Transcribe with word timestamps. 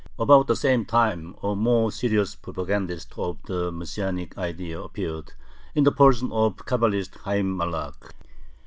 About 0.17 0.47
the 0.47 0.55
same 0.55 0.83
time 0.83 1.35
a 1.43 1.55
more 1.55 1.91
serious 1.91 2.33
propagandist 2.33 3.13
of 3.19 3.37
the 3.45 3.71
Messianic 3.71 4.35
idea 4.35 4.81
appeared 4.81 5.33
in 5.75 5.83
the 5.83 5.91
person 5.91 6.31
of 6.31 6.57
the 6.57 6.63
Cabalist 6.63 7.13
Hayyim 7.23 7.55
Malakh. 7.55 8.11